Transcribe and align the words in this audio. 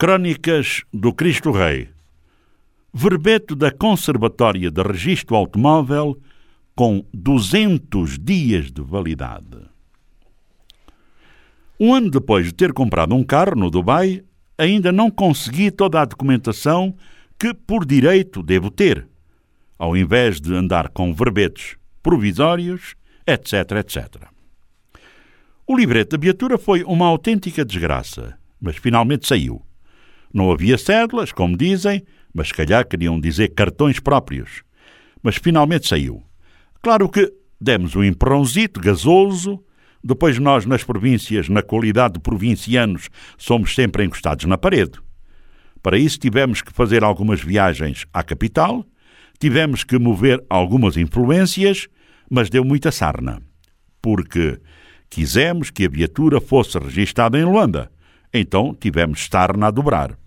Crónicas 0.00 0.82
do 0.90 1.12
Cristo 1.12 1.50
Rei. 1.50 1.90
Verbeto 2.90 3.54
da 3.54 3.70
Conservatória 3.70 4.70
de 4.70 4.82
Registro 4.82 5.36
Automóvel 5.36 6.18
com 6.74 7.04
200 7.12 8.18
dias 8.18 8.72
de 8.72 8.80
validade. 8.80 9.58
Um 11.78 11.92
ano 11.92 12.10
depois 12.10 12.46
de 12.46 12.54
ter 12.54 12.72
comprado 12.72 13.14
um 13.14 13.22
carro 13.22 13.54
no 13.54 13.70
Dubai, 13.70 14.24
ainda 14.56 14.90
não 14.90 15.10
consegui 15.10 15.70
toda 15.70 16.00
a 16.00 16.06
documentação 16.06 16.96
que, 17.38 17.52
por 17.52 17.84
direito, 17.84 18.42
devo 18.42 18.70
ter, 18.70 19.06
ao 19.78 19.94
invés 19.94 20.40
de 20.40 20.54
andar 20.54 20.88
com 20.88 21.12
verbetes 21.12 21.76
provisórios, 22.02 22.94
etc, 23.26 23.72
etc. 23.72 24.28
O 25.66 25.76
livreto 25.76 26.16
da 26.16 26.22
viatura 26.22 26.56
foi 26.56 26.84
uma 26.84 27.04
autêntica 27.04 27.66
desgraça, 27.66 28.38
mas 28.58 28.78
finalmente 28.78 29.28
saiu. 29.28 29.62
Não 30.32 30.50
havia 30.50 30.78
cédulas, 30.78 31.32
como 31.32 31.56
dizem, 31.56 32.02
mas 32.32 32.48
se 32.48 32.54
calhar 32.54 32.86
queriam 32.86 33.20
dizer 33.20 33.48
cartões 33.48 33.98
próprios. 33.98 34.62
Mas 35.22 35.36
finalmente 35.36 35.88
saiu. 35.88 36.22
Claro 36.82 37.08
que 37.08 37.32
demos 37.60 37.94
um 37.94 38.02
empurrãozito 38.02 38.80
gasoso, 38.80 39.62
depois 40.02 40.38
nós 40.38 40.64
nas 40.64 40.82
províncias, 40.82 41.48
na 41.48 41.62
qualidade 41.62 42.14
de 42.14 42.20
provincianos, 42.20 43.10
somos 43.36 43.74
sempre 43.74 44.04
encostados 44.04 44.46
na 44.46 44.56
parede. 44.56 44.98
Para 45.82 45.98
isso 45.98 46.18
tivemos 46.18 46.62
que 46.62 46.72
fazer 46.72 47.04
algumas 47.04 47.40
viagens 47.40 48.06
à 48.12 48.22
capital, 48.22 48.84
tivemos 49.38 49.84
que 49.84 49.98
mover 49.98 50.42
algumas 50.48 50.96
influências, 50.96 51.88
mas 52.30 52.48
deu 52.48 52.64
muita 52.64 52.92
sarna. 52.92 53.42
Porque 54.00 54.58
quisemos 55.08 55.70
que 55.70 55.84
a 55.84 55.88
viatura 55.88 56.40
fosse 56.40 56.78
registada 56.78 57.38
em 57.38 57.44
Luanda, 57.44 57.90
então 58.32 58.74
tivemos 58.74 59.26
sarna 59.26 59.66
a 59.66 59.70
dobrar. 59.70 60.19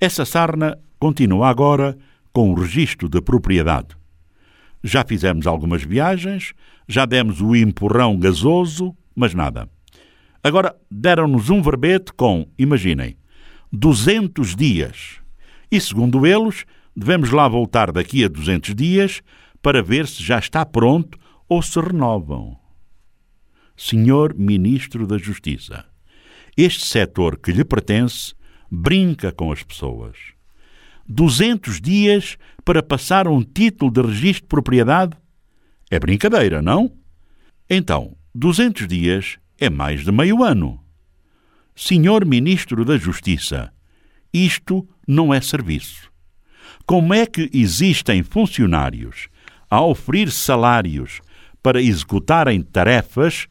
Essa 0.00 0.24
sarna 0.24 0.78
continua 0.98 1.48
agora 1.48 1.96
com 2.32 2.50
o 2.50 2.54
registro 2.54 3.08
de 3.08 3.20
propriedade. 3.20 3.96
Já 4.82 5.04
fizemos 5.04 5.46
algumas 5.46 5.82
viagens, 5.82 6.52
já 6.88 7.04
demos 7.04 7.40
o 7.40 7.54
empurrão 7.56 8.18
gasoso, 8.18 8.96
mas 9.14 9.34
nada. 9.34 9.68
Agora 10.42 10.74
deram-nos 10.90 11.50
um 11.50 11.60
verbete 11.60 12.12
com, 12.12 12.46
imaginem, 12.56 13.16
200 13.72 14.54
dias. 14.54 15.16
E 15.70 15.80
segundo 15.80 16.26
eles, 16.26 16.64
devemos 16.96 17.30
lá 17.30 17.48
voltar 17.48 17.92
daqui 17.92 18.24
a 18.24 18.28
200 18.28 18.74
dias 18.74 19.22
para 19.60 19.82
ver 19.82 20.06
se 20.06 20.22
já 20.22 20.38
está 20.38 20.64
pronto 20.64 21.18
ou 21.48 21.60
se 21.60 21.80
renovam. 21.80 22.56
Senhor 23.76 24.34
Ministro 24.34 25.06
da 25.06 25.18
Justiça, 25.18 25.84
este 26.56 26.84
setor 26.84 27.38
que 27.38 27.52
lhe 27.52 27.64
pertence 27.64 28.34
brinca 28.70 29.32
com 29.32 29.50
as 29.50 29.62
pessoas. 29.62 30.16
200 31.08 31.80
dias 31.80 32.36
para 32.64 32.82
passar 32.82 33.26
um 33.26 33.42
título 33.42 33.90
de 33.90 34.02
registro 34.02 34.42
de 34.42 34.48
propriedade? 34.48 35.16
É 35.90 35.98
brincadeira, 35.98 36.60
não? 36.60 36.92
Então, 37.68 38.16
200 38.34 38.86
dias 38.86 39.38
é 39.58 39.70
mais 39.70 40.04
de 40.04 40.12
meio 40.12 40.44
ano. 40.44 40.82
Senhor 41.74 42.24
Ministro 42.24 42.84
da 42.84 42.98
Justiça, 42.98 43.72
isto 44.32 44.86
não 45.06 45.32
é 45.32 45.40
serviço. 45.40 46.10
Como 46.84 47.14
é 47.14 47.24
que 47.24 47.50
existem 47.52 48.22
funcionários 48.22 49.28
a 49.70 49.80
oferir 49.82 50.30
salários 50.30 51.20
para 51.62 51.80
executarem 51.80 52.62
tarefas 52.62 53.46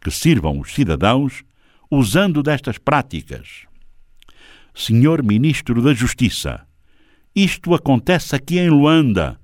que 0.00 0.10
sirvam 0.10 0.60
os 0.60 0.72
cidadãos 0.72 1.42
usando 1.90 2.42
destas 2.42 2.78
práticas? 2.78 3.66
Senhor 4.74 5.22
Ministro 5.22 5.82
da 5.82 5.92
Justiça, 5.92 6.66
isto 7.36 7.74
acontece 7.74 8.34
aqui 8.34 8.58
em 8.58 8.70
Luanda, 8.70 9.38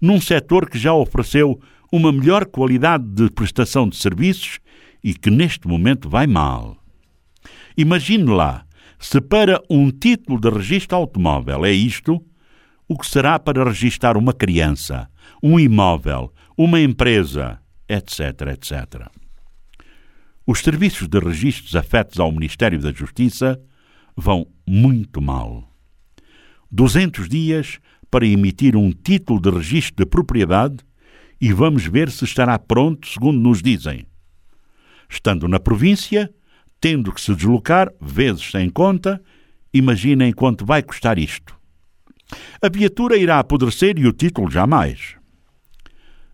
num 0.00 0.20
setor 0.20 0.68
que 0.68 0.78
já 0.78 0.92
ofereceu 0.92 1.58
uma 1.90 2.12
melhor 2.12 2.44
qualidade 2.44 3.04
de 3.04 3.30
prestação 3.30 3.88
de 3.88 3.96
serviços 3.96 4.60
e 5.02 5.14
que 5.14 5.30
neste 5.30 5.66
momento 5.66 6.08
vai 6.08 6.26
mal. 6.26 6.76
Imagine 7.76 8.30
lá, 8.30 8.66
se 8.98 9.20
para 9.20 9.60
um 9.70 9.90
título 9.90 10.38
de 10.38 10.50
registro 10.50 10.96
automóvel 10.96 11.64
é 11.64 11.72
isto, 11.72 12.22
o 12.86 12.96
que 12.96 13.06
será 13.06 13.38
para 13.38 13.64
registar 13.64 14.18
uma 14.18 14.34
criança, 14.34 15.08
um 15.42 15.58
imóvel, 15.58 16.32
uma 16.56 16.78
empresa, 16.78 17.58
etc, 17.88 18.48
etc. 18.52 19.06
Os 20.46 20.60
serviços 20.60 21.08
de 21.08 21.18
registros 21.18 21.74
afetos 21.74 22.20
ao 22.20 22.30
Ministério 22.30 22.78
da 22.78 22.92
Justiça 22.92 23.58
vão 24.20 24.48
muito 24.66 25.22
mal. 25.22 25.72
200 26.72 27.28
dias 27.28 27.78
para 28.10 28.26
emitir 28.26 28.74
um 28.74 28.90
título 28.90 29.40
de 29.40 29.48
registro 29.48 30.04
de 30.04 30.10
propriedade 30.10 30.78
e 31.40 31.52
vamos 31.52 31.86
ver 31.86 32.10
se 32.10 32.24
estará 32.24 32.58
pronto, 32.58 33.06
segundo 33.06 33.38
nos 33.38 33.62
dizem. 33.62 34.04
Estando 35.08 35.46
na 35.46 35.60
província, 35.60 36.34
tendo 36.80 37.12
que 37.12 37.20
se 37.20 37.32
deslocar, 37.32 37.92
vezes 38.00 38.50
sem 38.50 38.68
conta, 38.68 39.22
imaginem 39.72 40.32
quanto 40.32 40.66
vai 40.66 40.82
custar 40.82 41.16
isto. 41.16 41.56
A 42.60 42.68
viatura 42.68 43.16
irá 43.16 43.38
apodrecer 43.38 43.96
e 43.98 44.06
o 44.08 44.12
título 44.12 44.50
jamais. 44.50 45.14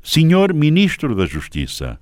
Senhor 0.03 0.55
Ministro 0.55 1.15
da 1.15 1.27
Justiça, 1.27 2.01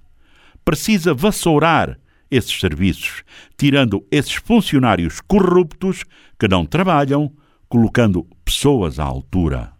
precisa 0.65 1.13
vassourar 1.13 1.99
esses 2.33 2.59
serviços, 2.59 3.23
tirando 3.59 4.05
esses 4.11 4.33
funcionários 4.33 5.21
corruptos 5.21 6.03
que 6.39 6.49
não 6.49 6.65
trabalham, 6.65 7.31
colocando 7.69 8.27
pessoas 8.43 8.99
à 8.99 9.05
altura. 9.05 9.73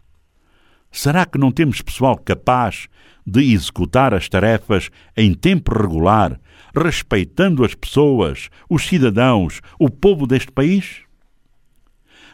Será 0.91 1.25
que 1.25 1.39
não 1.39 1.51
temos 1.51 1.81
pessoal 1.81 2.19
capaz 2.19 2.87
de 3.27 3.41
executar 3.53 4.13
as 4.13 4.29
tarefas 4.29 4.91
em 5.17 5.33
tempo 5.33 5.73
regular, 5.73 6.39
respeitando 6.77 7.65
as 7.65 7.75
pessoas, 7.75 8.51
os 8.69 8.87
cidadãos, 8.87 9.63
o 9.79 9.89
povo 9.89 10.27
deste 10.27 10.53
país? 10.53 11.01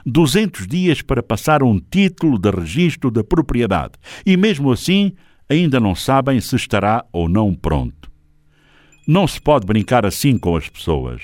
200 0.04 0.66
dias 0.66 1.00
para 1.00 1.22
passar 1.22 1.62
um 1.62 1.78
título 1.78 2.38
de 2.38 2.50
registro 2.50 3.10
da 3.10 3.22
propriedade 3.22 3.92
e, 4.26 4.36
mesmo 4.36 4.72
assim, 4.72 5.12
ainda 5.48 5.78
não 5.78 5.94
sabem 5.94 6.40
se 6.40 6.56
estará 6.56 7.04
ou 7.12 7.28
não 7.28 7.54
pronto. 7.54 8.10
Não 9.10 9.26
se 9.26 9.40
pode 9.40 9.64
brincar 9.64 10.04
assim 10.04 10.36
com 10.36 10.54
as 10.54 10.68
pessoas. 10.68 11.22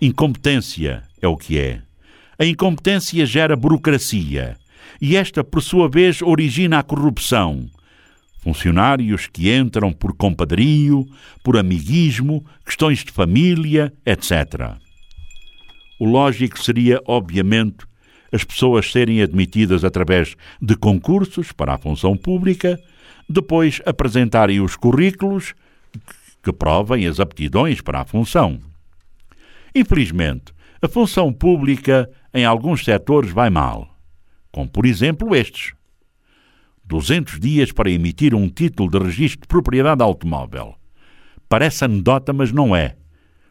Incompetência 0.00 1.02
é 1.20 1.26
o 1.26 1.36
que 1.36 1.58
é. 1.58 1.82
A 2.38 2.44
incompetência 2.44 3.26
gera 3.26 3.56
burocracia 3.56 4.56
e 5.00 5.16
esta, 5.16 5.42
por 5.42 5.60
sua 5.60 5.88
vez, 5.88 6.22
origina 6.22 6.78
a 6.78 6.84
corrupção. 6.84 7.68
Funcionários 8.38 9.26
que 9.26 9.52
entram 9.52 9.92
por 9.92 10.14
compadrio, 10.14 11.04
por 11.42 11.56
amiguismo, 11.56 12.46
questões 12.64 13.00
de 13.04 13.10
família, 13.10 13.92
etc. 14.06 14.76
O 15.98 16.04
lógico 16.04 16.62
seria, 16.62 17.02
obviamente, 17.06 17.78
as 18.30 18.44
pessoas 18.44 18.92
serem 18.92 19.20
admitidas 19.20 19.82
através 19.82 20.36
de 20.62 20.76
concursos 20.76 21.50
para 21.50 21.74
a 21.74 21.78
função 21.78 22.16
pública, 22.16 22.78
depois 23.28 23.82
apresentarem 23.84 24.60
os 24.60 24.76
currículos 24.76 25.54
que 26.42 26.52
provem 26.52 27.06
as 27.06 27.20
aptidões 27.20 27.80
para 27.80 28.00
a 28.00 28.04
função. 28.04 28.58
Infelizmente, 29.74 30.52
a 30.82 30.88
função 30.88 31.32
pública 31.32 32.10
em 32.32 32.44
alguns 32.44 32.84
setores 32.84 33.30
vai 33.30 33.50
mal, 33.50 33.96
como 34.50 34.68
por 34.68 34.86
exemplo 34.86 35.34
estes. 35.34 35.72
200 36.84 37.38
dias 37.38 37.70
para 37.70 37.90
emitir 37.90 38.34
um 38.34 38.48
título 38.48 38.90
de 38.90 38.98
registro 38.98 39.42
de 39.42 39.48
propriedade 39.48 40.02
automóvel. 40.02 40.74
Parece 41.48 41.84
anedota, 41.84 42.32
mas 42.32 42.50
não 42.50 42.74
é. 42.74 42.96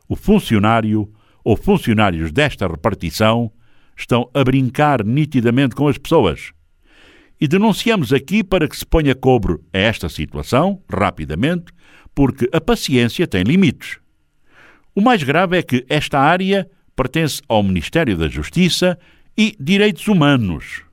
O 0.07 0.15
funcionário 0.15 1.09
ou 1.43 1.55
funcionários 1.55 2.31
desta 2.31 2.67
repartição 2.67 3.51
estão 3.95 4.29
a 4.33 4.43
brincar 4.43 5.05
nitidamente 5.05 5.75
com 5.75 5.87
as 5.87 5.97
pessoas. 5.97 6.51
E 7.39 7.47
denunciamos 7.47 8.11
aqui 8.11 8.43
para 8.43 8.67
que 8.67 8.75
se 8.75 8.85
ponha 8.85 9.15
cobro 9.15 9.63
a 9.73 9.77
esta 9.77 10.09
situação, 10.09 10.83
rapidamente, 10.91 11.71
porque 12.13 12.49
a 12.51 12.59
paciência 12.59 13.25
tem 13.25 13.43
limites. 13.43 13.97
O 14.93 15.01
mais 15.01 15.23
grave 15.23 15.57
é 15.57 15.63
que 15.63 15.85
esta 15.87 16.19
área 16.19 16.69
pertence 16.95 17.41
ao 17.47 17.63
Ministério 17.63 18.17
da 18.17 18.27
Justiça 18.27 18.99
e 19.37 19.55
Direitos 19.57 20.07
Humanos. 20.09 20.83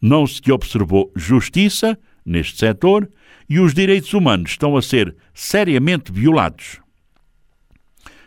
Não 0.00 0.26
se 0.26 0.50
observou 0.50 1.12
justiça 1.14 1.96
neste 2.26 2.58
setor 2.58 3.08
e 3.48 3.60
os 3.60 3.72
direitos 3.72 4.12
humanos 4.12 4.50
estão 4.50 4.76
a 4.76 4.82
ser 4.82 5.14
seriamente 5.32 6.10
violados. 6.10 6.80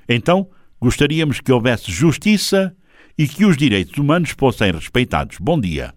Então, 0.08 0.50
gostaríamos 0.80 1.42
que 1.42 1.52
houvesse 1.52 1.92
justiça 1.92 2.74
e 3.18 3.28
que 3.28 3.44
os 3.44 3.58
direitos 3.58 3.98
humanos 3.98 4.34
fossem 4.38 4.72
respeitados. 4.72 5.38
Bom 5.40 5.60
dia. 5.60 5.97